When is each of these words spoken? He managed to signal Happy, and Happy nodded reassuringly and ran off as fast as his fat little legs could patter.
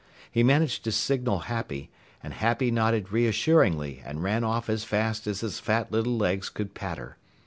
He 0.31 0.41
managed 0.41 0.83
to 0.85 0.91
signal 0.91 1.41
Happy, 1.41 1.91
and 2.23 2.33
Happy 2.33 2.71
nodded 2.71 3.11
reassuringly 3.11 4.01
and 4.03 4.23
ran 4.23 4.43
off 4.43 4.67
as 4.67 4.83
fast 4.83 5.27
as 5.27 5.41
his 5.41 5.59
fat 5.59 5.91
little 5.91 6.17
legs 6.17 6.49
could 6.49 6.73
patter. 6.73 7.17